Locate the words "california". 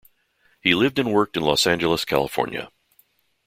2.05-2.71